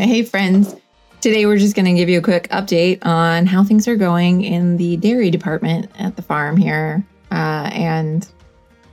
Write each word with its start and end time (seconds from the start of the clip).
Hey, 0.06 0.22
friends. 0.22 0.74
Today, 1.20 1.44
we're 1.44 1.58
just 1.58 1.76
going 1.76 1.84
to 1.84 1.92
give 1.92 2.08
you 2.08 2.18
a 2.18 2.22
quick 2.22 2.48
update 2.48 3.04
on 3.04 3.44
how 3.44 3.62
things 3.62 3.86
are 3.86 3.96
going 3.96 4.42
in 4.42 4.78
the 4.78 4.96
dairy 4.96 5.30
department 5.30 5.90
at 5.98 6.16
the 6.16 6.22
farm 6.22 6.56
here. 6.56 7.04
Uh, 7.30 7.68
and 7.74 8.26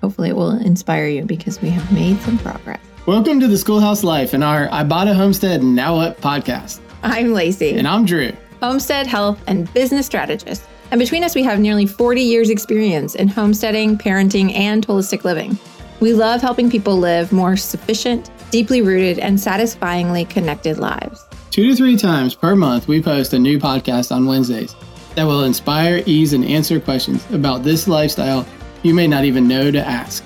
hopefully, 0.01 0.27
it 0.27 0.35
will 0.35 0.51
inspire 0.59 1.07
you 1.07 1.23
because 1.23 1.61
we 1.61 1.69
have 1.69 1.89
made 1.93 2.19
some 2.23 2.37
progress. 2.39 2.81
Welcome 3.05 3.39
to 3.39 3.47
the 3.47 3.57
Schoolhouse 3.57 4.03
Life 4.03 4.33
and 4.33 4.43
our 4.43 4.67
I 4.69 4.83
Bought 4.83 5.07
a 5.07 5.13
Homestead 5.13 5.63
Now 5.63 5.95
What 5.95 6.19
podcast. 6.19 6.81
I'm 7.03 7.31
Lacy, 7.31 7.77
And 7.77 7.87
I'm 7.87 8.05
Drew. 8.05 8.33
homestead, 8.61 9.07
health, 9.07 9.41
and 9.47 9.73
business 9.73 10.05
strategist. 10.05 10.61
And 10.91 10.99
between 10.99 11.23
us, 11.23 11.35
we 11.35 11.43
have 11.43 11.57
nearly 11.61 11.85
40 11.85 12.19
years' 12.21 12.49
experience 12.49 13.15
in 13.15 13.29
homesteading, 13.29 13.97
parenting, 13.97 14.53
and 14.53 14.85
holistic 14.85 15.23
living. 15.23 15.57
We 15.99 16.13
love 16.13 16.41
helping 16.41 16.69
people 16.69 16.97
live 16.97 17.31
more 17.31 17.57
sufficient, 17.57 18.29
deeply 18.51 18.83
rooted, 18.83 19.17
and 19.17 19.39
satisfyingly 19.39 20.25
connected 20.25 20.77
lives. 20.77 21.25
Two 21.49 21.69
to 21.69 21.75
three 21.75 21.97
times 21.97 22.35
per 22.35 22.55
month, 22.55 22.87
we 22.87 23.01
post 23.01 23.33
a 23.33 23.39
new 23.39 23.57
podcast 23.57 24.15
on 24.15 24.27
Wednesdays 24.27 24.75
that 25.15 25.23
will 25.23 25.43
inspire, 25.43 26.03
ease, 26.05 26.33
and 26.33 26.45
answer 26.45 26.79
questions 26.79 27.25
about 27.31 27.63
this 27.63 27.87
lifestyle 27.87 28.45
you 28.83 28.93
may 28.93 29.07
not 29.07 29.25
even 29.25 29.47
know 29.47 29.71
to 29.71 29.79
ask. 29.79 30.23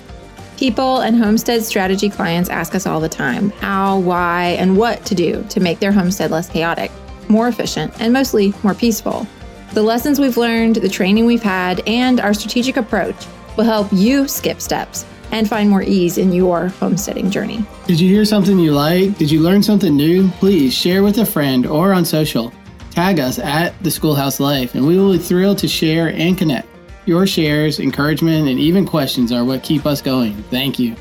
People 0.57 0.99
and 0.99 1.15
homestead 1.15 1.63
strategy 1.63 2.09
clients 2.09 2.49
ask 2.49 2.75
us 2.75 2.85
all 2.85 2.99
the 2.99 3.07
time 3.07 3.51
how, 3.51 3.97
why, 3.99 4.57
and 4.59 4.77
what 4.77 5.05
to 5.05 5.15
do 5.15 5.41
to 5.49 5.61
make 5.61 5.79
their 5.79 5.93
homestead 5.93 6.31
less 6.31 6.49
chaotic, 6.49 6.91
more 7.29 7.47
efficient, 7.47 7.93
and 8.01 8.11
mostly 8.11 8.53
more 8.61 8.73
peaceful. 8.73 9.25
The 9.71 9.81
lessons 9.81 10.19
we've 10.19 10.35
learned, 10.35 10.75
the 10.75 10.89
training 10.89 11.25
we've 11.25 11.41
had, 11.41 11.81
and 11.87 12.19
our 12.19 12.33
strategic 12.33 12.75
approach 12.75 13.15
will 13.55 13.63
help 13.63 13.87
you 13.93 14.27
skip 14.27 14.59
steps 14.59 15.05
and 15.31 15.47
find 15.47 15.69
more 15.69 15.81
ease 15.81 16.17
in 16.17 16.31
your 16.31 16.67
homesteading 16.67 17.31
journey. 17.31 17.65
Did 17.87 17.99
you 17.99 18.09
hear 18.09 18.25
something 18.25 18.59
you 18.59 18.73
like? 18.73 19.17
Did 19.17 19.31
you 19.31 19.39
learn 19.39 19.63
something 19.63 19.95
new? 19.95 20.29
Please 20.31 20.73
share 20.73 21.03
with 21.03 21.17
a 21.17 21.25
friend 21.25 21.65
or 21.65 21.93
on 21.93 22.05
social. 22.05 22.53
Tag 22.91 23.19
us 23.19 23.39
at 23.39 23.81
the 23.83 23.89
Schoolhouse 23.89 24.39
Life, 24.39 24.75
and 24.75 24.85
we 24.85 24.97
will 24.97 25.13
be 25.13 25.17
thrilled 25.17 25.57
to 25.59 25.67
share 25.67 26.09
and 26.09 26.37
connect. 26.37 26.67
Your 27.05 27.25
shares, 27.25 27.79
encouragement, 27.79 28.47
and 28.49 28.59
even 28.59 28.85
questions 28.85 29.31
are 29.31 29.45
what 29.45 29.63
keep 29.63 29.85
us 29.85 30.01
going. 30.01 30.33
Thank 30.43 30.77
you. 30.77 30.95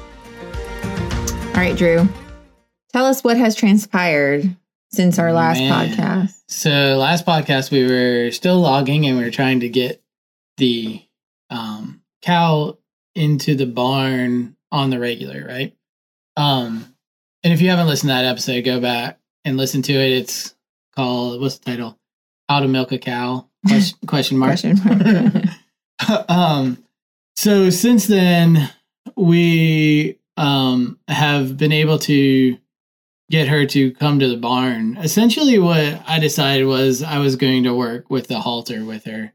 All 0.85 1.57
right, 1.57 1.77
Drew, 1.77 2.09
tell 2.93 3.05
us 3.05 3.23
what 3.25 3.37
has 3.37 3.55
transpired 3.55 4.57
since 4.93 5.19
our 5.19 5.33
last 5.33 5.59
Man. 5.59 5.73
podcast. 5.73 6.35
So 6.49 6.97
last 6.97 7.27
podcast 7.27 7.71
we 7.71 7.87
were 7.87 8.31
still 8.31 8.61
logging 8.61 9.07
and 9.07 9.19
we 9.19 9.25
were 9.25 9.31
trying 9.31 9.61
to 9.61 9.69
get 9.69 10.03
the 10.57 11.03
um, 11.49 12.03
cow 12.23 12.79
into 13.15 13.55
the 13.55 13.67
barn 13.67 14.57
on 14.73 14.91
the 14.91 14.99
regular, 14.99 15.45
right? 15.47 15.75
Um, 16.37 16.95
and 17.43 17.53
if 17.53 17.61
you 17.61 17.71
haven't 17.71 17.87
listened 17.87 18.11
to 18.11 18.15
that 18.15 18.25
episode, 18.25 18.65
go 18.65 18.81
back 18.81 19.19
and 19.45 19.57
listen 19.57 19.83
to 19.83 19.93
it. 19.93 20.13
It's 20.13 20.55
called 20.95 21.41
what's 21.41 21.59
the 21.59 21.65
title? 21.65 21.99
How 22.49 22.61
to 22.61 22.69
milk 22.69 22.93
a 22.93 22.99
cow? 22.99 23.49
Question, 23.67 23.99
question 24.07 24.39
mark. 24.39 24.61
Question 24.61 24.81
mark. 24.85 26.29
um, 26.29 26.85
so 27.37 27.71
since 27.71 28.07
then, 28.07 28.71
we 29.17 30.19
um, 30.37 30.99
have 31.09 31.57
been 31.57 31.73
able 31.73 31.99
to 32.01 32.59
get 33.31 33.49
her 33.49 33.65
to 33.65 33.93
come 33.93 34.19
to 34.19 34.29
the 34.29 34.37
barn. 34.37 34.97
Essentially, 34.97 35.59
what 35.59 36.03
I 36.07 36.19
decided 36.19 36.67
was 36.67 37.03
I 37.03 37.19
was 37.19 37.37
going 37.37 37.65
to 37.65 37.75
work 37.75 38.11
with 38.11 38.27
the 38.27 38.41
halter 38.41 38.85
with 38.85 39.05
her. 39.05 39.33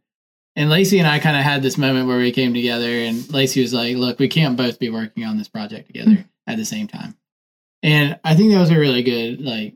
And 0.55 0.69
Lacy 0.69 0.99
and 0.99 1.07
I 1.07 1.19
kind 1.19 1.35
of 1.35 1.43
had 1.43 1.61
this 1.61 1.77
moment 1.77 2.07
where 2.07 2.17
we 2.17 2.31
came 2.31 2.53
together, 2.53 2.89
and 2.89 3.31
Lacy 3.33 3.61
was 3.61 3.73
like, 3.73 3.97
Look, 3.97 4.19
we 4.19 4.27
can't 4.27 4.57
both 4.57 4.79
be 4.79 4.89
working 4.89 5.25
on 5.25 5.37
this 5.37 5.49
project 5.49 5.87
together 5.87 6.25
at 6.47 6.57
the 6.57 6.65
same 6.65 6.87
time. 6.87 7.15
And 7.83 8.19
I 8.23 8.35
think 8.35 8.51
that 8.51 8.59
was 8.59 8.71
a 8.71 8.79
really 8.79 9.03
good, 9.03 9.41
like, 9.41 9.75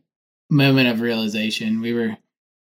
moment 0.49 0.87
of 0.87 1.01
realization. 1.01 1.81
We 1.81 1.93
were 1.93 2.17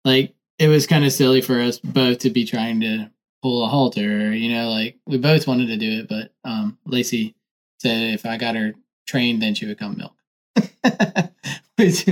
like, 0.05 0.35
it 0.59 0.69
was 0.69 0.87
kind 0.87 1.05
of 1.05 1.13
silly 1.13 1.41
for 1.41 1.61
us 1.61 1.79
both 1.79 2.21
to 2.21 2.31
be 2.31 2.45
trying 2.45 2.81
to 2.81 3.11
pull 3.43 3.65
a 3.65 3.69
halter, 3.69 4.33
you 4.33 4.53
know, 4.53 4.71
like 4.71 4.97
we 5.07 5.19
both 5.19 5.47
wanted 5.47 5.67
to 5.67 5.77
do 5.77 6.01
it, 6.01 6.09
but 6.09 6.33
um 6.49 6.79
Lacy 6.87 7.35
said 7.79 8.15
if 8.15 8.25
I 8.25 8.39
got 8.39 8.57
her 8.57 8.75
trained, 9.07 9.43
then 9.43 9.55
she 9.55 9.67
would 9.67 9.79
come 9.79 9.99
milk. 9.99 10.15
Which 11.77 12.05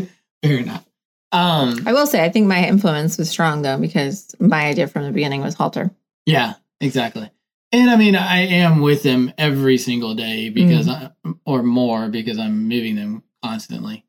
fair 0.43 0.59
enough. 0.59 0.85
Um 1.35 1.77
I 1.87 1.93
will 1.93 2.07
say, 2.07 2.25
I 2.25 2.29
think 2.31 2.47
my 2.47 2.65
influence 2.67 3.19
was 3.19 3.29
strong 3.29 3.63
though, 3.63 3.79
because 3.79 4.35
my 4.39 4.67
idea 4.67 4.87
from 4.87 5.05
the 5.05 5.13
beginning 5.13 5.43
was 5.43 5.55
halter. 5.55 5.91
yeah, 6.27 6.55
exactly. 6.81 7.31
And 7.73 7.91
I 7.91 7.97
mean 7.97 8.15
I 8.15 8.39
am 8.47 8.81
with 8.81 9.03
them 9.03 9.33
every 9.37 9.77
single 9.79 10.15
day 10.15 10.49
because 10.49 10.89
I, 10.89 11.11
or 11.45 11.63
more 11.63 12.09
because 12.09 12.39
I'm 12.39 12.69
moving 12.69 12.95
them 12.95 13.23
constantly. 13.43 14.05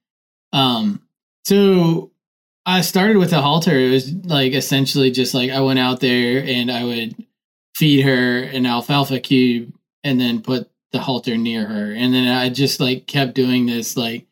Um 0.53 1.01
so 1.45 2.11
I 2.65 2.81
started 2.81 3.17
with 3.17 3.33
a 3.33 3.41
halter. 3.41 3.77
It 3.77 3.91
was 3.91 4.13
like 4.25 4.53
essentially 4.53 5.11
just 5.11 5.33
like 5.33 5.51
I 5.51 5.61
went 5.61 5.79
out 5.79 5.99
there 5.99 6.43
and 6.45 6.71
I 6.71 6.83
would 6.83 7.15
feed 7.75 8.01
her 8.01 8.43
an 8.43 8.65
alfalfa 8.65 9.19
cube 9.19 9.73
and 10.03 10.19
then 10.19 10.41
put 10.41 10.69
the 10.91 10.99
halter 10.99 11.37
near 11.37 11.65
her. 11.65 11.91
And 11.91 12.13
then 12.13 12.27
I 12.27 12.49
just 12.49 12.79
like 12.79 13.05
kept 13.07 13.33
doing 13.35 13.65
this 13.65 13.97
like 13.97 14.25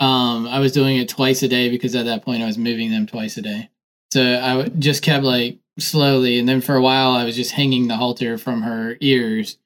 um 0.00 0.46
I 0.46 0.58
was 0.60 0.72
doing 0.72 0.96
it 0.96 1.08
twice 1.08 1.42
a 1.42 1.48
day 1.48 1.68
because 1.68 1.94
at 1.94 2.06
that 2.06 2.24
point 2.24 2.42
I 2.42 2.46
was 2.46 2.58
moving 2.58 2.90
them 2.90 3.06
twice 3.06 3.36
a 3.36 3.42
day. 3.42 3.70
So 4.12 4.22
I 4.22 4.56
w- 4.56 4.70
just 4.78 5.02
kept 5.02 5.24
like 5.24 5.58
slowly 5.78 6.38
and 6.38 6.48
then 6.48 6.60
for 6.60 6.74
a 6.74 6.82
while 6.82 7.12
I 7.12 7.24
was 7.24 7.36
just 7.36 7.52
hanging 7.52 7.88
the 7.88 7.96
halter 7.96 8.38
from 8.38 8.62
her 8.62 8.96
ears 9.00 9.58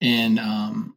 and 0.00 0.38
um 0.38 0.94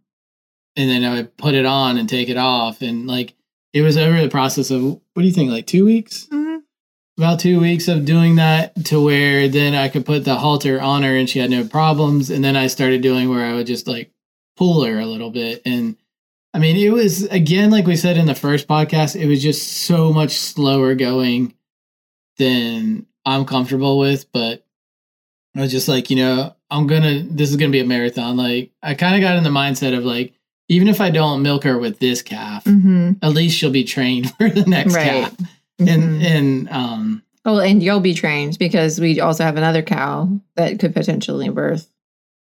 and 0.75 0.89
then 0.89 1.03
I 1.03 1.15
would 1.15 1.37
put 1.37 1.53
it 1.53 1.65
on 1.65 1.97
and 1.97 2.07
take 2.07 2.29
it 2.29 2.37
off 2.37 2.81
and 2.81 3.07
like 3.07 3.33
it 3.73 3.81
was 3.81 3.97
over 3.97 4.21
the 4.21 4.29
process 4.29 4.71
of 4.71 4.83
what 4.83 5.01
do 5.15 5.23
you 5.23 5.31
think 5.31 5.51
like 5.51 5.67
2 5.67 5.85
weeks? 5.85 6.27
about 7.17 7.39
two 7.39 7.59
weeks 7.59 7.87
of 7.87 8.05
doing 8.05 8.35
that 8.35 8.85
to 8.85 9.03
where 9.03 9.47
then 9.47 9.73
I 9.73 9.89
could 9.89 10.05
put 10.05 10.23
the 10.23 10.35
halter 10.35 10.79
on 10.79 11.03
her 11.03 11.15
and 11.15 11.27
she 11.27 11.39
had 11.39 11.49
no 11.49 11.65
problems. 11.65 12.29
And 12.29 12.43
then 12.43 12.55
I 12.55 12.67
started 12.67 13.01
doing 13.01 13.29
where 13.29 13.45
I 13.45 13.55
would 13.55 13.67
just 13.67 13.87
like 13.87 14.11
pull 14.55 14.83
her 14.83 14.99
a 14.99 15.05
little 15.05 15.31
bit. 15.31 15.61
And 15.65 15.97
I 16.57 16.59
mean, 16.59 16.75
it 16.75 16.89
was 16.91 17.23
again, 17.25 17.69
like 17.69 17.85
we 17.85 17.95
said 17.95 18.17
in 18.17 18.25
the 18.25 18.33
first 18.33 18.67
podcast, 18.67 19.15
it 19.15 19.27
was 19.27 19.43
just 19.43 19.83
so 19.85 20.11
much 20.11 20.31
slower 20.31 20.95
going 20.95 21.53
than 22.37 23.05
I'm 23.25 23.45
comfortable 23.45 23.99
with. 23.99 24.31
But 24.31 24.65
I 25.55 25.61
was 25.61 25.71
just 25.71 25.87
like, 25.87 26.09
you 26.09 26.15
know, 26.15 26.55
I'm 26.71 26.87
gonna, 26.87 27.21
this 27.29 27.51
is 27.51 27.57
gonna 27.57 27.71
be 27.71 27.79
a 27.79 27.85
marathon. 27.85 28.37
Like, 28.37 28.71
I 28.81 28.95
kind 28.95 29.13
of 29.15 29.21
got 29.21 29.35
in 29.37 29.43
the 29.43 29.51
mindset 29.51 29.95
of 29.95 30.03
like, 30.03 30.33
even 30.67 30.87
if 30.87 30.99
I 30.99 31.11
don't 31.11 31.43
milk 31.43 31.63
her 31.63 31.77
with 31.77 31.99
this 31.99 32.23
calf, 32.23 32.63
Mm-hmm. 32.63 33.11
at 33.21 33.33
least 33.33 33.55
she'll 33.55 33.69
be 33.69 33.83
trained 33.83 34.31
for 34.37 34.49
the 34.49 34.65
next 34.65 34.95
Right. 34.95 35.03
calf. 35.03 35.35
And, 35.79 36.23
and, 36.23 36.69
um, 36.71 37.21
well, 37.45 37.59
and 37.61 37.83
you'll 37.83 37.99
be 37.99 38.15
trained 38.15 38.57
because 38.57 38.99
we 38.99 39.19
also 39.19 39.43
have 39.43 39.57
another 39.57 39.83
cow 39.83 40.27
that 40.55 40.79
could 40.79 40.95
potentially 40.95 41.49
birth, 41.49 41.87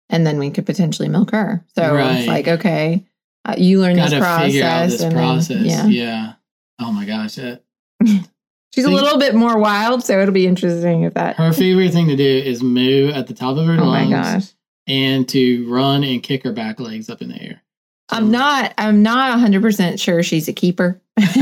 and 0.08 0.26
then 0.26 0.38
we 0.38 0.50
could 0.50 0.64
potentially 0.64 1.10
milk 1.10 1.30
her. 1.32 1.62
So 1.74 1.94
Right. 1.94 2.20
it's 2.20 2.26
like, 2.26 2.48
okay, 2.48 3.04
Uh, 3.48 3.54
you 3.56 3.80
learn 3.80 3.96
this 3.96 4.12
process. 4.12 4.46
figure 4.46 4.64
out 4.64 4.90
this 4.90 5.00
and 5.00 5.12
then- 5.12 5.18
process. 5.18 5.64
yeah. 5.64 5.86
yeah. 5.86 6.32
Oh 6.78 6.92
my 6.92 7.06
gosh. 7.06 7.36
That, 7.36 7.62
she's 8.74 8.84
a 8.84 8.90
little 8.90 9.18
bit 9.18 9.34
more 9.34 9.58
wild, 9.58 10.04
so 10.04 10.20
it'll 10.20 10.34
be 10.34 10.46
interesting 10.46 11.02
if 11.02 11.14
that. 11.14 11.36
her 11.36 11.52
favorite 11.52 11.92
thing 11.92 12.08
to 12.08 12.16
do 12.16 12.24
is 12.24 12.62
moo 12.62 13.08
at 13.08 13.26
the 13.26 13.34
top 13.34 13.56
of 13.56 13.66
her 13.66 13.72
oh 13.72 13.86
my 13.86 14.04
lungs 14.04 14.10
gosh. 14.10 14.52
and 14.86 15.26
to 15.30 15.68
run 15.72 16.04
and 16.04 16.22
kick 16.22 16.44
her 16.44 16.52
back 16.52 16.78
legs 16.78 17.08
up 17.08 17.22
in 17.22 17.30
the 17.30 17.42
air. 17.42 17.62
I'm 18.10 18.30
not. 18.30 18.74
I'm 18.78 19.02
not 19.02 19.30
100 19.30 19.62
percent 19.62 20.00
sure 20.00 20.22
she's 20.22 20.48
a 20.48 20.52
keeper. 20.52 21.00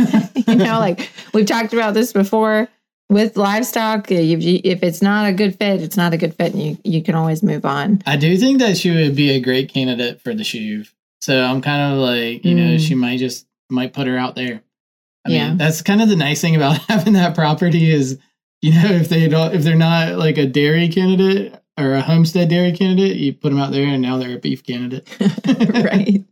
you 0.46 0.54
know, 0.54 0.78
like 0.80 1.10
we've 1.32 1.46
talked 1.46 1.72
about 1.72 1.94
this 1.94 2.12
before 2.12 2.68
with 3.08 3.36
livestock. 3.36 4.10
If, 4.10 4.42
you, 4.42 4.60
if 4.64 4.82
it's 4.82 5.02
not 5.02 5.28
a 5.28 5.32
good 5.32 5.56
fit, 5.56 5.82
it's 5.82 5.96
not 5.96 6.12
a 6.12 6.16
good 6.16 6.34
fit, 6.34 6.54
and 6.54 6.62
you 6.62 6.78
you 6.84 7.02
can 7.02 7.14
always 7.14 7.42
move 7.42 7.64
on. 7.64 8.02
I 8.06 8.16
do 8.16 8.36
think 8.36 8.58
that 8.58 8.76
she 8.76 8.90
would 8.90 9.14
be 9.14 9.30
a 9.30 9.40
great 9.40 9.72
candidate 9.72 10.20
for 10.20 10.34
the 10.34 10.42
Shuv. 10.42 10.90
So 11.26 11.42
I'm 11.42 11.60
kind 11.60 11.92
of 11.92 11.98
like, 11.98 12.44
you 12.44 12.54
know, 12.54 12.76
Mm. 12.76 12.78
she 12.86 12.94
might 12.94 13.18
just 13.18 13.46
might 13.68 13.92
put 13.92 14.06
her 14.06 14.16
out 14.16 14.36
there. 14.36 14.62
I 15.26 15.30
Yeah. 15.30 15.48
mean, 15.48 15.58
that's 15.58 15.82
kind 15.82 16.00
of 16.00 16.08
the 16.08 16.14
nice 16.14 16.40
thing 16.40 16.54
about 16.54 16.78
having 16.88 17.14
that 17.14 17.34
property 17.34 17.90
is, 17.90 18.16
you 18.62 18.72
know, 18.72 18.86
if 18.92 19.08
they 19.08 19.26
don't, 19.26 19.52
if 19.52 19.64
they're 19.64 19.74
not 19.74 20.18
like 20.18 20.38
a 20.38 20.46
dairy 20.46 20.88
candidate 20.88 21.52
or 21.76 21.94
a 21.94 22.00
homestead 22.00 22.48
dairy 22.48 22.70
candidate, 22.70 23.16
you 23.16 23.32
put 23.32 23.48
them 23.50 23.58
out 23.58 23.72
there 23.72 23.88
and 23.88 24.00
now 24.00 24.18
they're 24.18 24.36
a 24.36 24.38
beef 24.38 24.62
candidate. 24.64 25.08
right. 25.84 26.22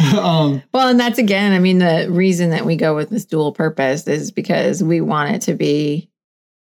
um, 0.18 0.64
Well, 0.74 0.88
and 0.88 0.98
that's 0.98 1.20
again, 1.20 1.52
I 1.52 1.60
mean, 1.60 1.78
the 1.78 2.08
reason 2.10 2.50
that 2.50 2.66
we 2.66 2.74
go 2.74 2.96
with 2.96 3.10
this 3.10 3.24
dual 3.24 3.52
purpose 3.52 4.04
is 4.08 4.32
because 4.32 4.82
we 4.82 5.00
want 5.00 5.30
it 5.36 5.42
to 5.42 5.54
be. 5.54 6.10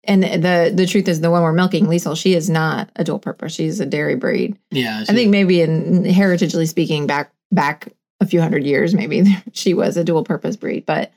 And 0.06 0.24
the 0.24 0.72
the 0.74 0.88
truth 0.88 1.10
is, 1.10 1.20
the 1.20 1.30
one 1.30 1.44
we're 1.44 1.52
milking, 1.52 1.86
Liesel, 1.88 2.16
she 2.18 2.34
is 2.34 2.50
not 2.50 2.90
a 2.96 3.04
dual 3.04 3.20
purpose. 3.20 3.54
She's 3.54 3.82
a 3.82 3.86
dairy 3.86 4.16
breed. 4.16 4.58
yeah. 4.72 5.04
I 5.08 5.14
think 5.14 5.30
maybe 5.32 5.62
in 5.62 6.04
heritagely 6.06 6.66
speaking, 6.68 7.06
back 7.08 7.32
back 7.52 7.90
a 8.20 8.26
few 8.26 8.42
hundred 8.42 8.64
years, 8.64 8.94
maybe 8.94 9.24
she 9.54 9.74
was 9.74 9.98
a 9.98 10.04
dual 10.04 10.24
purpose 10.24 10.56
breed. 10.56 10.86
But 10.86 11.12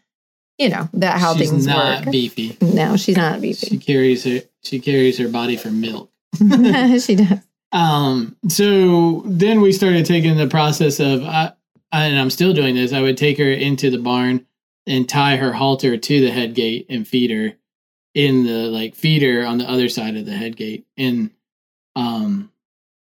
you 0.59 0.69
know 0.69 0.89
that 0.95 1.19
how 1.19 1.35
she's 1.35 1.51
things 1.51 1.67
not 1.67 2.05
work. 2.05 2.13
beefy. 2.13 2.57
no, 2.61 2.97
she's 2.97 3.17
not 3.17 3.41
beefy. 3.41 3.67
She 3.67 3.79
carries 3.79 4.25
her 4.25 4.41
she 4.63 4.81
carries 4.81 5.19
her 5.19 5.29
body 5.29 5.57
for 5.57 5.71
milk. 5.71 6.11
she 7.01 7.17
does. 7.17 7.39
Um, 7.75 8.37
so 8.49 9.23
then 9.27 9.61
we 9.61 9.73
started 9.73 10.07
taking 10.07 10.37
the 10.37 10.47
process 10.47 11.01
of, 11.01 11.25
I, 11.25 11.53
I, 11.91 12.05
and 12.07 12.19
I'm 12.19 12.31
still 12.31 12.53
doing 12.53 12.77
this. 12.77 12.93
I 12.93 13.03
would 13.03 13.17
take 13.17 13.37
her 13.39 13.51
into 13.51 13.91
the 13.91 13.99
barn 13.99 14.47
and 14.87 15.09
tie 15.09 15.37
her 15.37 15.53
halter 15.53 15.97
to 15.97 16.21
the 16.21 16.31
head 16.31 16.55
gate 16.55 16.87
and 16.89 17.07
feed 17.07 17.31
her 17.33 17.55
in 18.15 18.47
the 18.47 18.69
like 18.69 18.95
feeder 18.95 19.45
on 19.45 19.59
the 19.59 19.69
other 19.69 19.89
side 19.89 20.17
of 20.17 20.25
the 20.25 20.37
head 20.37 20.57
gate. 20.57 20.87
And 20.97 21.31
um 21.97 22.51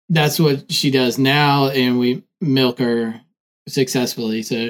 that's 0.09 0.39
what 0.39 0.71
she 0.71 0.91
does 0.91 1.17
now 1.17 1.67
and 1.67 1.97
we 1.97 2.23
milk 2.41 2.79
her 2.79 3.21
successfully. 3.67 4.43
So 4.43 4.69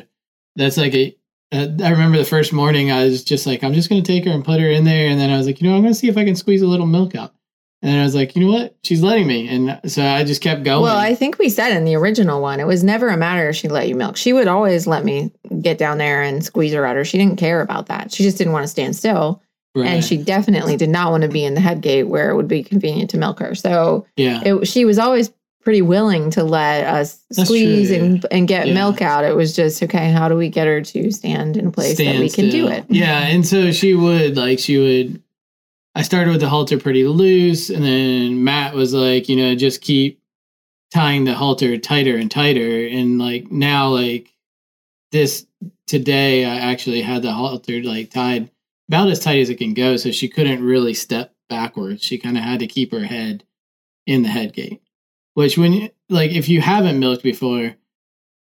that's 0.56 0.78
like 0.78 0.94
a 0.94 1.16
uh, 1.54 1.68
I 1.84 1.90
remember 1.90 2.18
the 2.18 2.26
first 2.26 2.54
morning 2.54 2.92
I 2.92 3.04
was 3.06 3.24
just 3.24 3.46
like 3.46 3.64
I'm 3.64 3.74
just 3.74 3.90
going 3.90 4.02
to 4.02 4.08
take 4.08 4.26
her 4.26 4.32
and 4.32 4.46
put 4.46 4.62
her 4.62 4.70
in 4.70 4.86
there 4.86 5.10
and 5.10 5.20
then 5.20 5.30
I 5.30 5.38
was 5.38 5.48
like, 5.48 5.62
you 5.62 5.68
know, 5.68 5.76
I'm 5.76 5.82
going 5.82 5.94
to 5.94 6.00
see 6.00 6.08
if 6.08 6.18
I 6.18 6.26
can 6.26 6.36
squeeze 6.36 6.62
a 6.62 6.68
little 6.68 6.86
milk 6.86 7.16
out. 7.16 7.34
And 7.84 8.00
I 8.00 8.04
was 8.04 8.14
like, 8.14 8.36
you 8.36 8.46
know 8.46 8.52
what? 8.54 8.76
She's 8.84 9.02
letting 9.02 9.26
me. 9.26 9.48
And 9.48 9.82
so 9.92 10.06
I 10.06 10.24
just 10.24 10.42
kept 10.42 10.64
going. 10.64 10.84
Well, 10.84 10.98
I 10.98 11.16
think 11.16 11.40
we 11.40 11.50
said 11.50 11.76
in 11.76 11.84
the 11.84 11.96
original 11.96 12.40
one, 12.40 12.60
it 12.60 12.68
was 12.68 12.84
never 12.84 13.08
a 13.08 13.18
matter 13.18 13.50
if 13.50 13.56
she 13.56 13.70
let 13.70 13.88
you 13.88 13.96
milk. 13.96 14.18
She 14.18 14.34
would 14.34 14.48
always 14.48 14.86
let 14.86 15.04
me 15.04 15.32
get 15.62 15.80
down 15.80 15.98
there 15.98 16.22
and 16.22 16.46
squeeze 16.46 16.74
her 16.74 16.86
udder. 16.86 17.04
She 17.04 17.18
didn't 17.18 17.38
care 17.38 17.60
about 17.60 17.88
that. 17.88 18.12
She 18.12 18.22
just 18.22 18.38
didn't 18.38 18.54
want 18.54 18.64
to 18.66 18.68
stand 18.68 18.96
still. 18.96 19.42
Right. 19.74 19.88
And 19.88 20.04
she 20.04 20.18
definitely 20.18 20.78
did 20.78 20.90
not 20.90 21.12
want 21.12 21.24
to 21.24 21.30
be 21.30 21.44
in 21.44 21.54
the 21.54 21.62
head 21.62 21.82
gate 21.82 22.04
where 22.04 22.30
it 22.30 22.36
would 22.36 22.48
be 22.48 22.62
convenient 22.62 23.10
to 23.12 23.18
milk 23.18 23.40
her. 23.40 23.56
So 23.56 24.06
yeah, 24.16 24.42
it, 24.46 24.68
she 24.68 24.86
was 24.86 25.00
always 25.00 25.32
pretty 25.64 25.82
willing 25.82 26.32
to 26.32 26.44
let 26.44 26.86
us 26.86 27.24
That's 27.30 27.48
squeeze 27.48 27.90
true, 27.90 27.98
and 27.98 28.26
and 28.32 28.48
get 28.48 28.68
yeah. 28.68 28.74
milk 28.74 29.02
out. 29.02 29.24
It 29.24 29.36
was 29.36 29.56
just 29.56 29.82
okay. 29.84 30.12
How 30.12 30.30
do 30.30 30.36
we 30.36 30.50
get 30.50 30.68
her 30.68 30.82
to 30.82 31.12
stand 31.12 31.58
in 31.58 31.68
a 31.68 31.72
place 31.72 31.96
stand 31.96 32.18
that 32.18 32.22
we 32.22 32.30
can 32.30 32.50
do 32.50 32.68
it? 32.68 32.86
Yeah, 32.90 33.20
and 33.28 33.46
so 33.46 33.72
she 33.72 33.94
would 33.94 34.38
like 34.38 34.60
she 34.60 34.78
would 34.78 35.22
I 35.94 36.04
started 36.04 36.32
with 36.32 36.42
the 36.42 36.50
halter 36.50 36.78
pretty 36.78 37.06
loose, 37.06 37.70
and 37.70 37.84
then 37.84 38.44
Matt 38.44 38.74
was 38.74 38.94
like, 38.94 39.28
you 39.28 39.36
know, 39.36 39.56
just 39.56 39.82
keep 39.82 40.22
tying 40.94 41.26
the 41.26 41.34
halter 41.34 41.78
tighter 41.78 42.16
and 42.16 42.32
tighter. 42.32 42.88
And 42.88 43.20
like 43.20 43.52
now, 43.52 43.90
like 43.90 44.34
this 45.12 45.46
today, 45.88 46.46
I 46.46 46.56
actually 46.72 47.02
had 47.02 47.22
the 47.24 47.34
halter 47.34 47.84
like 47.84 48.10
tied 48.10 48.50
about 48.88 49.10
as 49.10 49.20
tight 49.20 49.40
as 49.40 49.50
it 49.50 49.58
can 49.58 49.74
go, 49.74 49.98
so 49.98 50.12
she 50.12 50.30
couldn't 50.30 50.64
really 50.64 50.94
step 50.94 51.34
backwards. 51.50 52.04
She 52.04 52.18
kind 52.18 52.38
of 52.38 52.44
had 52.44 52.60
to 52.60 52.68
keep 52.68 52.92
her 52.92 53.04
head 53.04 53.44
in 54.06 54.24
the 54.24 54.30
head 54.30 54.54
gate. 54.54 54.82
Which, 55.34 55.58
when 55.58 55.74
you, 55.74 55.90
like, 56.10 56.32
if 56.32 56.50
you 56.50 56.62
haven't 56.62 57.00
milked 57.00 57.24
before, 57.24 57.76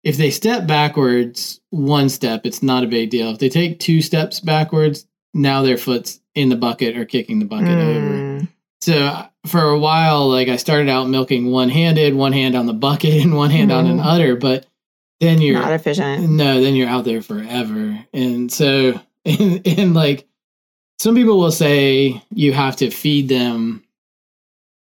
if 0.04 0.16
they 0.16 0.30
step 0.30 0.66
backwards 0.66 1.60
one 1.70 2.08
step, 2.08 2.46
it's 2.46 2.62
not 2.62 2.84
a 2.84 2.88
big 2.88 3.10
deal. 3.10 3.30
If 3.30 3.38
they 3.38 3.48
take 3.48 3.78
two 3.78 4.00
steps 4.00 4.40
backwards, 4.40 5.06
now 5.34 5.62
their 5.62 5.76
foot's 5.76 6.20
in 6.34 6.48
the 6.48 6.56
bucket 6.56 6.96
or 6.96 7.04
kicking 7.04 7.38
the 7.38 7.44
bucket 7.44 7.68
mm. 7.68 8.38
over. 8.38 8.48
So 8.80 9.26
for 9.46 9.62
a 9.62 9.78
while, 9.78 10.28
like 10.28 10.48
I 10.48 10.56
started 10.56 10.88
out 10.88 11.08
milking 11.08 11.50
one 11.50 11.68
handed, 11.68 12.14
one 12.14 12.32
hand 12.32 12.54
on 12.54 12.66
the 12.66 12.72
bucket 12.72 13.22
and 13.22 13.36
one 13.36 13.50
hand 13.50 13.70
mm. 13.70 13.76
on 13.76 13.86
an 13.86 13.98
mm. 13.98 14.04
udder, 14.04 14.36
but 14.36 14.66
then 15.20 15.40
you're 15.40 15.60
not 15.60 15.72
efficient. 15.72 16.28
No, 16.30 16.60
then 16.60 16.76
you're 16.76 16.88
out 16.88 17.04
there 17.04 17.22
forever. 17.22 17.98
And 18.12 18.52
so, 18.52 19.00
and, 19.24 19.66
and 19.66 19.94
like 19.94 20.28
some 20.98 21.14
people 21.14 21.38
will 21.38 21.52
say 21.52 22.22
you 22.30 22.52
have 22.52 22.76
to 22.76 22.90
feed 22.90 23.28
them 23.28 23.84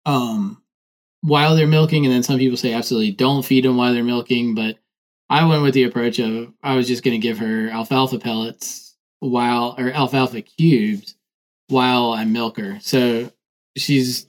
um 0.04 0.61
while 1.22 1.56
they're 1.56 1.66
milking, 1.66 2.04
and 2.04 2.12
then 2.12 2.22
some 2.22 2.38
people 2.38 2.56
say 2.56 2.72
absolutely 2.72 3.12
don't 3.12 3.44
feed 3.44 3.64
them 3.64 3.76
while 3.76 3.94
they're 3.94 4.04
milking. 4.04 4.54
But 4.54 4.78
I 5.30 5.46
went 5.46 5.62
with 5.62 5.74
the 5.74 5.84
approach 5.84 6.18
of 6.18 6.52
I 6.62 6.76
was 6.76 6.86
just 6.86 7.02
going 7.02 7.18
to 7.18 7.26
give 7.26 7.38
her 7.38 7.70
alfalfa 7.70 8.18
pellets 8.18 8.96
while 9.20 9.74
or 9.78 9.90
alfalfa 9.90 10.42
cubes 10.42 11.14
while 11.68 12.12
I 12.12 12.24
milk 12.24 12.58
her. 12.58 12.78
So 12.80 13.32
she's 13.76 14.26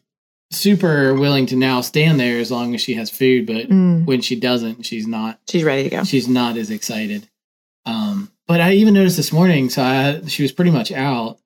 super 0.52 1.14
willing 1.16 1.48
to 1.48 1.56
now 1.56 1.82
stand 1.82 2.20
there 2.20 2.40
as 2.40 2.52
long 2.52 2.74
as 2.76 2.82
she 2.82 2.94
has 2.94 3.10
food, 3.10 3.48
but 3.48 3.70
mm. 3.70 4.06
when 4.06 4.22
she 4.22 4.40
doesn't, 4.40 4.86
she's 4.86 5.08
not. 5.08 5.40
She's 5.50 5.64
ready 5.64 5.84
to 5.84 5.90
go. 5.90 6.04
She's 6.04 6.28
not 6.28 6.58
as 6.58 6.70
excited. 6.70 7.28
Um, 7.86 8.32
but 8.48 8.62
I 8.62 8.74
even 8.74 8.94
noticed 8.94 9.18
this 9.18 9.34
morning, 9.34 9.70
so 9.70 9.84
I 9.84 10.22
she 10.28 10.44
was 10.44 10.52
pretty 10.52 10.72
much 10.72 10.92
out, 10.92 11.40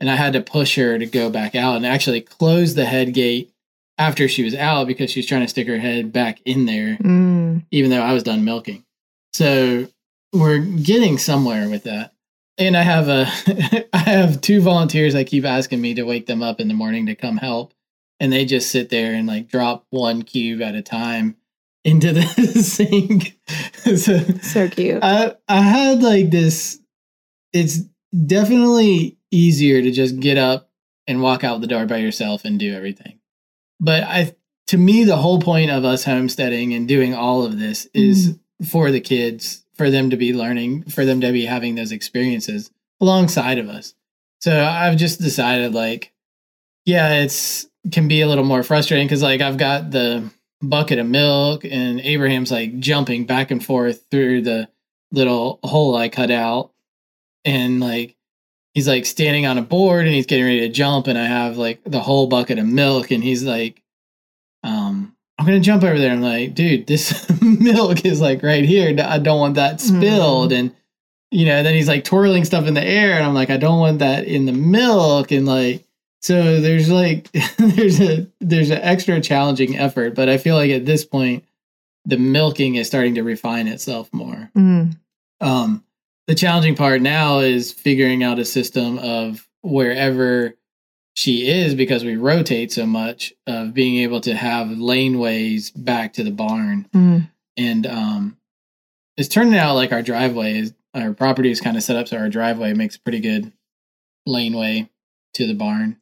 and 0.00 0.10
I 0.10 0.16
had 0.16 0.32
to 0.32 0.40
push 0.40 0.76
her 0.76 0.98
to 0.98 1.06
go 1.06 1.30
back 1.30 1.54
out 1.54 1.76
and 1.76 1.86
actually 1.86 2.20
close 2.20 2.74
the 2.74 2.84
head 2.86 3.14
gate 3.14 3.53
after 3.98 4.28
she 4.28 4.42
was 4.42 4.54
out 4.54 4.86
because 4.86 5.10
she 5.10 5.20
was 5.20 5.26
trying 5.26 5.42
to 5.42 5.48
stick 5.48 5.68
her 5.68 5.78
head 5.78 6.12
back 6.12 6.40
in 6.44 6.66
there, 6.66 6.96
mm. 6.96 7.64
even 7.70 7.90
though 7.90 8.02
I 8.02 8.12
was 8.12 8.22
done 8.22 8.44
milking. 8.44 8.84
So 9.32 9.88
we're 10.32 10.58
getting 10.58 11.18
somewhere 11.18 11.68
with 11.68 11.84
that 11.84 12.14
and 12.58 12.76
I 12.76 12.82
have 12.82 13.08
a 13.08 13.26
I 13.92 13.98
have 13.98 14.40
two 14.40 14.60
volunteers 14.60 15.14
I 15.14 15.24
keep 15.24 15.44
asking 15.44 15.80
me 15.80 15.94
to 15.94 16.04
wake 16.04 16.26
them 16.26 16.42
up 16.42 16.60
in 16.60 16.68
the 16.68 16.74
morning 16.74 17.06
to 17.06 17.14
come 17.14 17.36
help. 17.36 17.74
And 18.20 18.32
they 18.32 18.44
just 18.44 18.70
sit 18.70 18.90
there 18.90 19.12
and 19.12 19.26
like 19.26 19.48
drop 19.48 19.86
one 19.90 20.22
cube 20.22 20.62
at 20.62 20.76
a 20.76 20.82
time 20.82 21.36
into 21.84 22.12
the 22.12 22.22
sink. 22.62 23.38
so, 23.96 24.18
so 24.40 24.68
cute. 24.68 25.02
I 25.02 25.34
I 25.48 25.60
had 25.60 26.02
like 26.02 26.30
this 26.30 26.80
it's 27.52 27.80
definitely 28.26 29.16
easier 29.30 29.82
to 29.82 29.90
just 29.90 30.20
get 30.20 30.38
up 30.38 30.70
and 31.06 31.22
walk 31.22 31.44
out 31.44 31.60
the 31.60 31.66
door 31.66 31.86
by 31.86 31.98
yourself 31.98 32.44
and 32.44 32.58
do 32.58 32.74
everything. 32.74 33.13
But 33.80 34.04
I 34.04 34.34
to 34.68 34.78
me 34.78 35.04
the 35.04 35.16
whole 35.16 35.40
point 35.40 35.70
of 35.70 35.84
us 35.84 36.04
homesteading 36.04 36.74
and 36.74 36.88
doing 36.88 37.14
all 37.14 37.44
of 37.44 37.58
this 37.58 37.86
is 37.92 38.30
mm. 38.30 38.68
for 38.70 38.90
the 38.90 39.00
kids 39.00 39.64
for 39.74 39.90
them 39.90 40.10
to 40.10 40.16
be 40.16 40.32
learning, 40.32 40.84
for 40.84 41.04
them 41.04 41.20
to 41.20 41.32
be 41.32 41.46
having 41.46 41.74
those 41.74 41.92
experiences 41.92 42.70
alongside 43.00 43.58
of 43.58 43.68
us. 43.68 43.94
So 44.40 44.64
I've 44.64 44.96
just 44.96 45.20
decided 45.20 45.74
like, 45.74 46.12
yeah, 46.84 47.22
it's 47.22 47.66
can 47.92 48.08
be 48.08 48.22
a 48.22 48.28
little 48.28 48.44
more 48.44 48.62
frustrating 48.62 49.06
because 49.06 49.22
like 49.22 49.40
I've 49.40 49.58
got 49.58 49.90
the 49.90 50.30
bucket 50.62 50.98
of 50.98 51.06
milk 51.06 51.64
and 51.64 52.00
Abraham's 52.00 52.50
like 52.50 52.78
jumping 52.78 53.26
back 53.26 53.50
and 53.50 53.64
forth 53.64 54.06
through 54.10 54.42
the 54.42 54.68
little 55.12 55.60
hole 55.62 55.96
I 55.96 56.08
cut 56.08 56.30
out. 56.30 56.70
And 57.44 57.80
like 57.80 58.16
he's 58.74 58.86
like 58.86 59.06
standing 59.06 59.46
on 59.46 59.56
a 59.56 59.62
board 59.62 60.06
and 60.06 60.14
he's 60.14 60.26
getting 60.26 60.44
ready 60.44 60.60
to 60.60 60.68
jump 60.68 61.06
and 61.06 61.16
I 61.16 61.26
have 61.26 61.56
like 61.56 61.80
the 61.84 62.00
whole 62.00 62.26
bucket 62.26 62.58
of 62.58 62.66
milk 62.66 63.10
and 63.10 63.22
he's 63.22 63.42
like 63.42 63.82
um 64.62 65.14
I'm 65.38 65.46
gonna 65.46 65.60
jump 65.60 65.82
over 65.82 65.98
there. 65.98 66.12
I'm 66.12 66.22
like, 66.22 66.54
dude, 66.54 66.86
this 66.86 67.28
milk 67.42 68.04
is 68.04 68.20
like 68.20 68.42
right 68.42 68.64
here. 68.64 68.94
I 69.00 69.18
don't 69.18 69.40
want 69.40 69.56
that 69.56 69.80
spilled. 69.80 70.52
Mm. 70.52 70.58
And 70.58 70.76
you 71.30 71.46
know, 71.46 71.62
then 71.62 71.74
he's 71.74 71.88
like 71.88 72.04
twirling 72.04 72.44
stuff 72.44 72.66
in 72.66 72.74
the 72.74 72.84
air, 72.84 73.14
and 73.14 73.24
I'm 73.24 73.34
like, 73.34 73.50
I 73.50 73.56
don't 73.56 73.80
want 73.80 73.98
that 73.98 74.24
in 74.24 74.46
the 74.46 74.52
milk. 74.52 75.32
And 75.32 75.46
like, 75.46 75.84
so 76.22 76.60
there's 76.60 76.90
like, 76.90 77.30
there's 77.58 78.00
a 78.00 78.28
there's 78.40 78.70
an 78.70 78.80
extra 78.80 79.20
challenging 79.20 79.76
effort. 79.76 80.14
But 80.14 80.28
I 80.28 80.38
feel 80.38 80.54
like 80.54 80.70
at 80.70 80.86
this 80.86 81.04
point, 81.04 81.44
the 82.04 82.16
milking 82.16 82.76
is 82.76 82.86
starting 82.86 83.16
to 83.16 83.22
refine 83.22 83.66
itself 83.66 84.12
more. 84.12 84.50
Mm. 84.56 84.96
Um, 85.40 85.84
the 86.26 86.34
challenging 86.34 86.74
part 86.74 87.02
now 87.02 87.40
is 87.40 87.72
figuring 87.72 88.22
out 88.22 88.38
a 88.38 88.44
system 88.44 88.98
of 88.98 89.48
wherever 89.62 90.54
she 91.14 91.48
is 91.48 91.74
because 91.74 92.04
we 92.04 92.16
rotate 92.16 92.72
so 92.72 92.86
much 92.86 93.32
of 93.46 93.72
being 93.72 93.96
able 94.02 94.20
to 94.20 94.34
have 94.34 94.68
laneways 94.68 95.70
back 95.76 96.12
to 96.14 96.24
the 96.24 96.30
barn. 96.30 96.88
Mm. 96.92 97.30
And 97.56 97.86
um, 97.86 98.36
it's 99.16 99.28
turning 99.28 99.56
out 99.56 99.74
like 99.74 99.92
our 99.92 100.02
driveway 100.02 100.58
is 100.58 100.74
our 100.94 101.12
property 101.12 101.50
is 101.50 101.60
kind 101.60 101.76
of 101.76 101.82
set 101.82 101.96
up 101.96 102.08
so 102.08 102.16
our 102.16 102.28
driveway 102.28 102.72
makes 102.72 102.96
a 102.96 103.00
pretty 103.00 103.20
good 103.20 103.52
laneway 104.26 104.88
to 105.34 105.46
the 105.46 105.54
barn. 105.54 105.98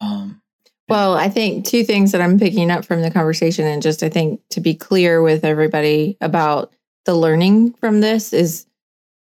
Um, 0.00 0.42
well, 0.88 1.14
I 1.14 1.28
think 1.28 1.64
two 1.64 1.84
things 1.84 2.12
that 2.12 2.20
I'm 2.20 2.38
picking 2.38 2.70
up 2.70 2.84
from 2.84 3.02
the 3.02 3.10
conversation, 3.10 3.66
and 3.66 3.82
just 3.82 4.02
I 4.02 4.08
think 4.08 4.40
to 4.50 4.60
be 4.60 4.74
clear 4.74 5.20
with 5.20 5.44
everybody 5.44 6.16
about 6.20 6.72
the 7.06 7.14
learning 7.14 7.72
from 7.74 8.00
this 8.00 8.32
is 8.32 8.65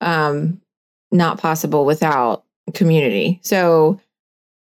um, 0.04 0.60
not 1.10 1.38
possible 1.38 1.84
without 1.84 2.44
community. 2.74 3.40
So 3.42 4.00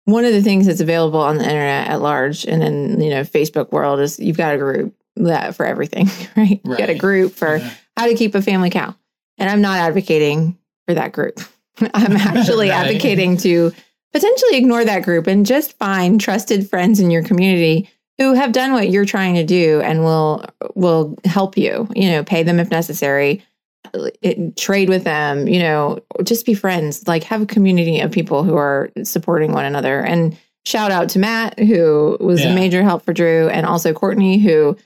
one 0.05 0.25
of 0.25 0.33
the 0.33 0.43
things 0.43 0.67
that's 0.67 0.81
available 0.81 1.21
on 1.21 1.39
the 1.39 1.45
internet 1.45 1.89
at 1.89 2.01
large 2.01 2.45
and 2.45 2.63
in 2.63 3.01
you 3.01 3.11
know 3.11 3.23
Facebook 3.23 3.71
world 3.71 4.01
is 4.01 4.19
you've 4.19 4.37
got 4.37 4.55
a 4.55 4.59
group 4.59 4.95
that 5.17 5.55
for 5.55 5.67
everything, 5.67 6.07
right? 6.37 6.37
right. 6.37 6.61
You 6.65 6.77
got 6.77 6.91
a 6.91 6.95
group 6.95 7.33
for 7.33 7.57
yeah. 7.57 7.71
how 7.97 8.07
to 8.07 8.15
keep 8.15 8.35
a 8.35 8.43
family 8.43 8.71
cow. 8.71 8.95
And 9.39 9.49
I'm 9.49 9.61
not 9.61 9.79
advocating 9.79 10.59
for 10.87 10.95
that 10.95 11.13
group. 11.13 11.41
I'm 11.95 12.17
actually 12.17 12.69
right. 12.71 12.87
advocating 12.87 13.37
to 13.39 13.73
potentially 14.13 14.57
ignore 14.57 14.85
that 14.85 15.05
group 15.05 15.27
and 15.27 15.47
just 15.47 15.77
find 15.79 16.21
trusted 16.21 16.69
friends 16.69 17.01
in 17.01 17.11
your 17.11 17.23
community 17.23 17.89
who 18.19 18.35
have 18.35 18.53
done 18.53 18.73
what 18.73 18.91
you're 18.91 19.07
trying 19.07 19.35
to 19.35 19.45
do 19.45 19.81
and 19.81 20.05
will 20.05 20.45
will 20.75 21.17
help 21.25 21.57
you, 21.57 21.89
you 21.95 22.11
know, 22.11 22.23
pay 22.23 22.43
them 22.43 22.61
if 22.61 22.71
necessary 22.71 23.43
it, 24.23 24.57
trade 24.57 24.89
with 24.89 25.05
them, 25.05 25.49
you 25.49 25.59
know, 25.59 25.99
just 26.23 26.47
be 26.47 26.55
friends, 26.55 27.07
like 27.07 27.25
have 27.25 27.43
a 27.43 27.47
community 27.47 28.01
of 28.01 28.11
people 28.11 28.45
who 28.45 28.57
are 28.57 28.91
supporting 29.03 29.53
one 29.53 29.65
another. 29.65 30.01
And 30.01 30.37
shout 30.65 30.91
out 30.91 31.09
to 31.11 31.19
Matt, 31.19 31.59
who 31.59 32.17
was 32.21 32.43
yeah. 32.43 32.51
a 32.51 32.55
major 32.55 32.83
help 32.83 33.05
for 33.05 33.13
Drew, 33.13 33.49
and 33.49 33.67
also 33.67 33.93
Courtney, 33.93 34.39
who 34.39 34.77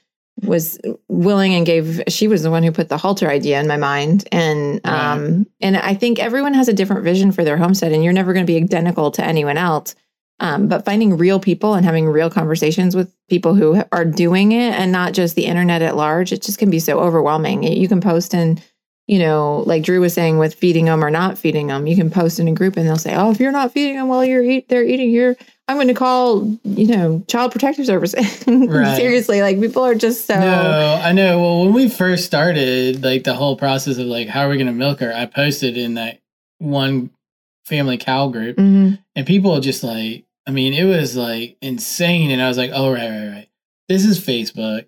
was 0.43 0.79
willing 1.09 1.55
and 1.55 1.65
gave 1.65 2.03
she 2.09 2.29
was 2.29 2.43
the 2.43 2.51
one 2.51 2.63
who 2.63 2.71
put 2.71 2.89
the 2.89 2.99
halter 2.99 3.29
idea 3.29 3.59
in 3.59 3.67
my 3.67 3.79
mind 3.79 4.29
and 4.33 4.83
right. 4.85 5.13
um 5.13 5.47
and 5.63 5.79
i 5.79 5.95
think 5.95 6.19
everyone 6.19 6.53
has 6.53 6.69
a 6.69 6.75
different 6.75 7.05
vision 7.05 7.33
for 7.33 7.43
their 7.43 7.57
homestead 7.57 7.91
and 7.91 8.05
you're 8.05 8.13
never 8.13 8.35
going 8.35 8.45
to 8.45 8.53
be 8.53 8.63
identical 8.63 9.11
to 9.11 9.25
anyone 9.25 9.57
else 9.57 9.95
um, 10.39 10.69
but 10.69 10.85
finding 10.85 11.17
real 11.17 11.41
people 11.41 11.73
and 11.73 11.87
having 11.87 12.07
real 12.07 12.29
conversations 12.29 12.95
with 12.95 13.11
people 13.31 13.55
who 13.55 13.83
are 13.91 14.05
doing 14.05 14.53
it 14.53 14.75
and 14.75 14.93
not 14.93 15.15
just 15.15 15.35
the 15.37 15.47
internet 15.47 15.81
at 15.81 15.97
large 15.97 16.35
it 16.35 16.43
just 16.43 16.59
can 16.59 16.69
be 16.69 16.81
so 16.81 17.01
overwhelming 17.01 17.63
you 17.63 17.89
can 17.89 18.03
post 18.03 18.35
and 18.35 18.63
you 19.07 19.19
know, 19.21 19.63
like 19.67 19.83
Drew 19.85 20.01
was 20.01 20.15
saying 20.15 20.39
with 20.39 20.55
feeding 20.55 20.87
them 20.87 21.05
or 21.05 21.11
not 21.11 21.39
feeding 21.39 21.69
them, 21.69 21.87
you 21.87 21.95
can 21.97 22.11
post 22.11 22.41
in 22.41 22.49
a 22.49 22.53
group 22.53 22.77
and 22.77 22.87
they'll 22.87 22.97
say, 22.97 23.15
"Oh, 23.15 23.31
if 23.31 23.39
you're 23.41 23.53
not 23.53 23.73
feeding 23.73 23.97
them 23.97 24.09
while 24.09 24.25
you're 24.25 24.43
eat, 24.43 24.69
they're 24.69 24.85
eating, 24.85 25.11
you're 25.11 25.37
I'm 25.69 25.77
going 25.79 25.89
to 25.89 25.95
call, 25.95 26.45
you 26.65 26.87
know, 26.87 27.25
Child 27.29 27.53
Protective 27.53 27.87
Service." 27.87 28.15
Right. 28.47 28.97
Seriously, 28.97 29.43
like 29.43 29.61
people 29.61 29.85
are 29.85 29.95
just 29.95 30.27
so. 30.27 30.39
No, 30.39 31.01
I 31.03 31.13
know. 31.13 31.41
Well, 31.41 31.65
when 31.65 31.73
we 31.75 31.89
first 31.89 32.25
started, 32.25 33.03
like 33.05 33.25
the 33.25 33.35
whole 33.35 33.57
process 33.57 33.99
of 33.99 34.07
like 34.07 34.29
how 34.29 34.43
are 34.43 34.49
we 34.49 34.57
going 34.57 34.67
to 34.67 34.73
milk 34.73 35.01
her, 35.01 35.13
I 35.15 35.27
posted 35.27 35.77
in 35.77 35.95
that 35.95 36.19
one 36.59 37.11
family 37.65 37.99
cow 37.99 38.29
group, 38.29 38.57
Mhm. 38.57 38.99
and 39.17 39.27
people 39.27 39.59
just 39.61 39.83
like, 39.83 40.25
I 40.47 40.51
mean, 40.53 40.73
it 40.75 40.85
was 40.85 41.17
like 41.17 41.57
insane, 41.61 42.31
and 42.31 42.41
I 42.41 42.49
was 42.49 42.57
like, 42.59 42.71
oh 42.73 42.93
right, 42.93 43.09
right, 43.09 43.29
right. 43.31 43.49
This 43.89 44.05
is 44.05 44.19
Facebook, 44.25 44.87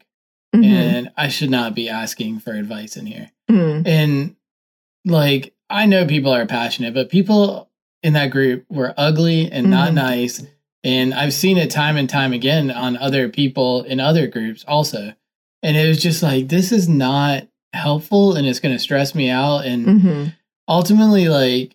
Mhm. 0.55 0.65
and 0.65 1.11
I 1.17 1.29
should 1.29 1.51
not 1.51 1.75
be 1.75 1.89
asking 1.89 2.41
for 2.41 2.53
advice 2.53 2.97
in 2.97 3.07
here. 3.07 3.31
Mhm. 3.51 3.87
And 3.87 4.37
like, 5.05 5.55
I 5.71 5.87
know 5.87 6.07
people 6.07 6.33
are 6.33 6.47
passionate, 6.47 6.95
but 6.95 7.11
people 7.11 7.69
in 8.03 8.15
that 8.15 8.31
group 8.31 8.65
were 8.71 8.95
ugly 8.97 9.51
and 9.51 9.69
not 9.71 9.91
Mhm. 9.91 9.95
nice. 9.95 10.43
And 10.85 11.13
I've 11.13 11.35
seen 11.35 11.59
it 11.59 11.71
time 11.71 11.97
and 11.97 12.09
time 12.09 12.33
again 12.33 12.71
on 12.71 12.97
other 12.97 13.29
people 13.29 13.83
in 13.83 14.01
other 14.01 14.27
groups 14.27 14.65
also. 14.67 15.13
And 15.63 15.77
it 15.77 15.87
was 15.89 16.01
just 16.01 16.23
like, 16.23 16.49
this 16.49 16.73
is 16.73 16.89
not 16.89 17.47
helpful 17.75 18.35
and 18.35 18.47
it's 18.47 18.61
going 18.61 18.75
to 18.75 18.79
stress 18.79 19.15
me 19.15 19.29
out. 19.29 19.67
And 19.67 19.87
Mhm. 19.87 20.35
ultimately, 20.69 21.29
like, 21.29 21.75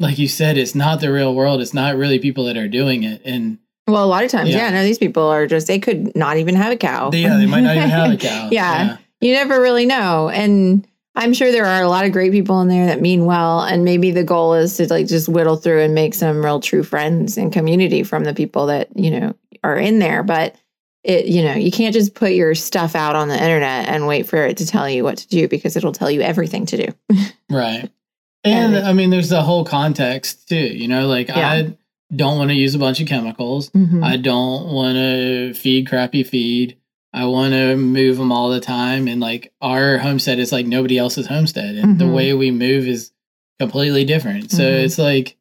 like 0.00 0.18
you 0.18 0.26
said, 0.28 0.56
it's 0.56 0.74
not 0.74 1.00
the 1.00 1.12
real 1.12 1.34
world. 1.34 1.60
It's 1.60 1.74
not 1.74 1.96
really 1.96 2.18
people 2.18 2.44
that 2.44 2.56
are 2.56 2.68
doing 2.68 3.02
it. 3.04 3.20
And 3.24 3.58
Well, 3.90 4.04
a 4.04 4.06
lot 4.06 4.24
of 4.24 4.30
times, 4.30 4.50
Yeah. 4.50 4.58
yeah. 4.66 4.70
no, 4.70 4.82
these 4.84 4.98
people 4.98 5.24
are 5.24 5.46
just 5.46 5.66
they 5.66 5.78
could 5.78 6.14
not 6.16 6.36
even 6.38 6.54
have 6.54 6.72
a 6.72 6.76
cow. 6.76 7.10
yeah, 7.12 7.36
they 7.36 7.46
might 7.46 7.60
not 7.62 7.76
even 7.76 7.90
have 7.90 8.10
a 8.12 8.16
cow. 8.28 8.48
Yeah. 8.50 8.96
you 9.20 9.32
never 9.34 9.60
really 9.60 9.86
know. 9.86 10.28
And 10.30 10.86
I'm 11.16 11.34
sure 11.34 11.50
there 11.52 11.66
are 11.66 11.82
a 11.82 11.88
lot 11.88 12.04
of 12.04 12.12
great 12.12 12.32
people 12.32 12.60
in 12.62 12.68
there 12.68 12.86
that 12.86 13.00
mean 13.00 13.24
well. 13.26 13.60
And 13.62 13.84
maybe 13.84 14.10
the 14.12 14.24
goal 14.24 14.54
is 14.54 14.76
to 14.76 14.86
like 14.88 15.06
just 15.08 15.28
whittle 15.28 15.56
through 15.56 15.80
and 15.82 15.94
make 15.94 16.14
some 16.14 16.42
real 16.44 16.60
true 16.60 16.82
friends 16.84 17.36
and 17.36 17.52
community 17.52 18.02
from 18.04 18.24
the 18.24 18.32
people 18.32 18.66
that, 18.66 18.88
you 18.96 19.10
know, 19.10 19.34
are 19.64 19.76
in 19.76 19.98
there. 19.98 20.22
But 20.22 20.54
it, 21.02 21.26
you 21.26 21.42
know, 21.42 21.54
you 21.54 21.70
can't 21.72 21.92
just 21.94 22.14
put 22.14 22.32
your 22.32 22.54
stuff 22.54 22.94
out 22.94 23.16
on 23.16 23.28
the 23.28 23.34
internet 23.34 23.88
and 23.88 24.06
wait 24.06 24.26
for 24.28 24.44
it 24.46 24.58
to 24.58 24.66
tell 24.66 24.88
you 24.88 25.02
what 25.02 25.18
to 25.18 25.28
do 25.28 25.48
because 25.48 25.76
it'll 25.76 25.92
tell 25.92 26.10
you 26.10 26.20
everything 26.20 26.64
to 26.66 26.86
do. 26.86 26.92
Right. 27.50 27.90
And 28.44 28.76
And- 28.76 28.86
I 28.86 28.92
mean, 28.92 29.10
there's 29.10 29.28
the 29.30 29.42
whole 29.42 29.64
context 29.64 30.48
too. 30.48 30.56
You 30.56 30.88
know, 30.88 31.08
like 31.08 31.28
Yeah. 31.28 31.50
I 31.50 31.76
don't 32.14 32.38
want 32.38 32.50
to 32.50 32.54
use 32.56 32.74
a 32.74 32.78
bunch 32.78 33.00
of 33.00 33.06
chemicals. 33.08 33.70
Mhm. 33.70 34.02
I 34.04 34.16
don't 34.16 34.72
want 34.72 34.96
to 34.96 35.54
feed 35.54 35.86
crappy 35.88 36.22
feed. 36.24 36.76
I 37.12 37.24
want 37.26 37.52
to 37.54 37.76
move 37.76 38.16
them 38.18 38.32
all 38.32 38.50
the 38.50 38.60
time. 38.60 39.08
And 39.08 39.20
like 39.20 39.52
our 39.60 39.98
homestead 39.98 40.38
is 40.38 40.52
like 40.52 40.66
nobody 40.66 40.98
else's 40.98 41.26
homestead. 41.26 41.74
And 41.76 41.98
the 41.98 42.04
Mhm. 42.04 42.14
way 42.14 42.32
we 42.34 42.50
move 42.50 42.86
is 42.88 43.12
completely 43.58 44.04
different. 44.04 44.50
So 44.50 44.62
Mhm. 44.62 44.84
it's 44.84 44.98
like 44.98 45.36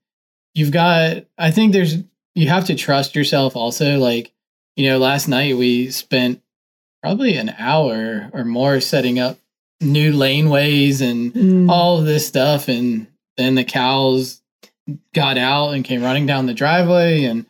you've 0.55 0.71
got, 0.71 1.25
I 1.37 1.51
think 1.51 1.73
there's, 1.73 1.97
you 2.35 2.49
have 2.49 2.65
to 2.65 2.75
trust 2.75 3.15
yourself 3.15 3.55
also. 3.55 3.97
Like, 3.97 4.31
you 4.75 4.87
know, 4.89 4.97
last 4.97 5.27
night 5.27 5.57
we 5.57 5.89
spent 5.91 6.41
probably 7.03 7.35
an 7.35 7.53
hour 7.57 8.29
or 8.33 8.43
more 8.45 8.79
setting 8.79 9.19
up 9.19 9.37
new 9.81 10.11
laneways 10.11 11.01
and 11.01 11.33
Mm. 11.33 11.69
all 11.69 11.99
of 11.99 12.05
this 12.05 12.27
stuff 12.27 12.67
and 12.67 13.07
then 13.37 13.55
the 13.55 13.63
cows 13.63 14.41
got 15.13 15.37
out 15.37 15.69
and 15.73 15.83
came 15.83 16.01
running 16.03 16.25
down 16.25 16.45
the 16.45 16.53
driveway 16.53 17.23
and 17.23 17.45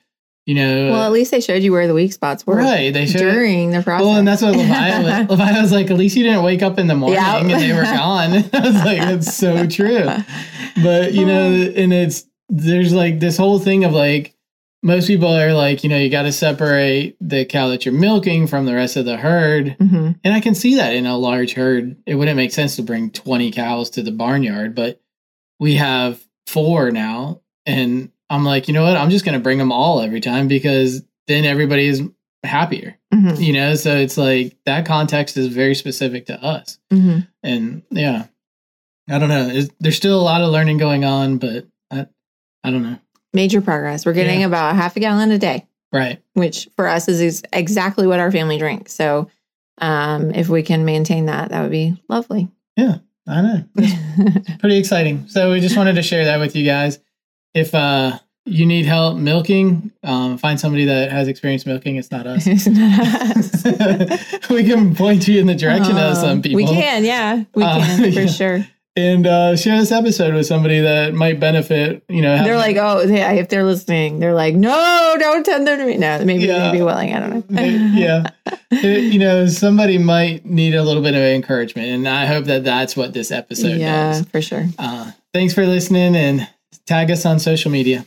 you 0.45 0.55
know 0.55 0.91
well, 0.91 1.03
at 1.03 1.11
least 1.11 1.29
they 1.31 1.41
showed 1.41 1.61
you 1.61 1.71
where 1.71 1.85
the 1.87 1.93
weak 1.93 2.11
spots 2.13 2.45
were 2.47 2.55
right 2.55 2.91
they 2.93 3.05
should 3.05 3.19
during 3.19 3.71
the 3.71 3.83
process. 3.83 4.05
well 4.05 4.15
and 4.17 4.27
that's 4.27 4.41
what 4.41 4.55
Levi 4.55 4.99
was 5.03 5.29
Levi 5.29 5.61
was 5.61 5.71
like 5.71 5.91
at 5.91 5.97
least 5.97 6.15
you 6.15 6.23
didn't 6.23 6.43
wake 6.43 6.61
up 6.63 6.79
in 6.79 6.87
the 6.87 6.95
morning 6.95 7.17
Yeah. 7.19 7.37
and 7.39 7.49
they 7.51 7.73
were 7.73 7.83
gone 7.83 8.31
I 8.53 8.59
was 8.67 8.75
like 8.85 8.99
that's 8.99 9.35
so 9.35 9.67
true 9.67 10.07
but 10.83 11.13
you 11.13 11.25
know 11.25 11.51
and 11.75 11.93
it's 11.93 12.25
there's 12.49 12.93
like 12.93 13.19
this 13.19 13.37
whole 13.37 13.59
thing 13.59 13.83
of 13.83 13.91
like 13.93 14.33
most 14.81 15.07
people 15.07 15.27
are 15.27 15.53
like 15.53 15.83
you 15.83 15.89
know 15.89 15.97
you 15.97 16.09
got 16.09 16.23
to 16.23 16.31
separate 16.31 17.15
the 17.21 17.45
cow 17.45 17.67
that 17.67 17.85
you're 17.85 17.93
milking 17.93 18.47
from 18.47 18.65
the 18.65 18.73
rest 18.73 18.95
of 18.95 19.05
the 19.05 19.17
herd 19.17 19.75
Mhm. 19.77 20.17
and 20.23 20.33
I 20.33 20.39
can 20.39 20.55
see 20.55 20.75
that 20.75 20.93
in 20.95 21.05
a 21.05 21.17
large 21.17 21.53
herd, 21.53 21.97
it 22.07 22.15
wouldn't 22.15 22.37
make 22.37 22.53
sense 22.53 22.77
to 22.77 22.81
bring 22.81 23.11
20 23.11 23.51
cows 23.51 23.89
to 23.91 24.01
the 24.01 24.11
barnyard, 24.11 24.73
but 24.75 25.01
we 25.59 25.75
have 25.75 26.23
four 26.49 26.91
now. 26.91 27.41
And 27.65 28.11
I'm 28.29 28.43
like, 28.45 28.67
you 28.67 28.73
know 28.73 28.83
what? 28.83 28.97
I'm 28.97 29.09
just 29.09 29.25
going 29.25 29.33
to 29.37 29.43
bring 29.43 29.57
them 29.57 29.71
all 29.71 30.01
every 30.01 30.21
time 30.21 30.47
because 30.47 31.01
then 31.27 31.45
everybody 31.45 31.87
is 31.87 32.01
happier, 32.43 32.97
Mhm. 33.13 33.39
you 33.43 33.53
know? 33.53 33.75
So 33.75 33.95
it's 33.95 34.17
like 34.17 34.57
that 34.65 34.85
context 34.85 35.37
is 35.37 35.47
very 35.47 35.75
specific 35.75 36.25
to 36.27 36.43
us. 36.43 36.79
Mhm. 36.91 37.27
And 37.43 37.83
yeah, 37.91 38.25
I 39.09 39.19
don't 39.19 39.29
know. 39.29 39.47
It's, 39.49 39.69
there's 39.79 39.97
still 39.97 40.19
a 40.19 40.23
lot 40.23 40.41
of 40.41 40.49
learning 40.51 40.77
going 40.77 41.03
on, 41.05 41.37
but 41.37 41.67
I, 41.91 42.07
I 42.63 42.71
don't 42.71 42.83
know. 42.83 42.97
Major 43.33 43.61
progress. 43.61 44.05
We're 44.05 44.13
getting 44.13 44.41
Yeah. 44.41 44.47
about 44.47 44.75
half 44.75 44.95
a 44.95 44.99
gallon 44.99 45.31
a 45.31 45.37
day. 45.37 45.65
Right. 45.91 46.21
which 46.35 46.69
for 46.75 46.87
us 46.87 47.07
is 47.07 47.19
ex- 47.41 47.41
exactly 47.51 48.05
what 48.05 48.19
our 48.19 48.31
family 48.31 48.59
drinks. 48.59 48.93
So 48.93 49.27
um, 49.79 50.29
if 50.35 50.47
we 50.47 50.61
can 50.61 50.85
maintain 50.85 51.25
that, 51.25 51.49
that 51.49 51.61
would 51.63 51.71
be 51.71 51.95
lovely. 52.07 52.47
I 53.29 53.41
know. 53.41 53.63
pretty 54.59 54.77
exciting. 54.77 55.27
So 55.27 55.51
we 55.51 55.59
just 55.59 55.77
wanted 55.77 55.93
to 55.95 56.01
share 56.01 56.25
that 56.25 56.39
with 56.39 56.55
you 56.55 56.65
guys. 56.65 56.99
If 57.53 57.75
uh, 57.75 58.17
you 58.45 58.65
need 58.65 58.85
help 58.85 59.17
milking, 59.17 59.91
um, 60.03 60.37
find 60.39 60.59
somebody 60.59 60.85
that 60.85 61.11
has 61.11 61.27
experience 61.27 61.65
milking. 61.65 61.95
It's 61.97 62.09
not 62.11 62.25
us. 62.25 62.47
It's 62.47 62.65
not 62.67 63.07
us. 64.41 64.49
we 64.49 64.63
can 64.63 64.95
point 64.95 65.27
you 65.27 65.39
in 65.39 65.45
the 65.45 65.55
direction 65.55 65.97
of 65.97 66.17
some 66.17 66.41
people. 66.41 66.57
We 66.57 66.65
can, 66.65 67.05
yeah, 67.05 67.43
we 67.53 67.63
Uh, 67.63 67.79
can 67.85 68.11
for 68.13 68.19
yeah. 68.21 68.25
sure. 68.27 68.67
And 68.95 69.25
uh, 69.27 69.55
share 69.55 69.77
this 69.77 69.91
episode 69.91 70.33
with 70.33 70.45
somebody 70.45 70.79
that 70.81 71.13
might 71.13 71.39
benefit. 71.39 72.03
You 72.09 72.21
know, 72.21 72.43
They're 72.43 72.57
like, 72.57 72.75
oh, 72.77 73.01
yeah, 73.03 73.31
if 73.33 73.49
they're 73.49 73.63
listening, 73.63 74.19
they're 74.19 74.33
like, 74.33 74.55
no, 74.55 75.15
don't 75.19 75.45
send 75.45 75.65
them 75.67 75.79
to 75.79 75.85
me. 75.85 75.97
No, 75.97 76.23
maybe 76.25 76.43
Yeah. 76.45 76.71
they'd 76.71 76.77
be 76.79 76.83
willing. 76.83 77.13
I 77.13 77.19
don't 77.19 77.49
know. 77.49 77.61
yeah, 77.63 78.23
It- 78.71 79.13
you 79.13 79.19
know, 79.19 79.47
somebody 79.47 79.97
might 79.97 80.45
need 80.45 80.75
a 80.75 80.83
little 80.83 81.01
bit 81.03 81.13
of 81.15 81.21
encouragement, 81.21 81.87
and 81.89 82.07
I 82.07 82.25
hope 82.25 82.45
that 82.45 82.63
that's 82.63 82.95
what 82.97 83.13
this 83.13 83.31
episode 83.31 83.77
yeah, 83.79 84.13
does. 84.13 84.25
for 84.25 84.41
sure. 84.41 84.65
Uh, 84.77 85.11
thanks 85.33 85.53
for 85.53 85.65
listening, 85.65 86.15
and 86.15 86.47
tag 86.85 87.09
us 87.11 87.25
on 87.25 87.39
social 87.39 87.71
media. 87.71 88.05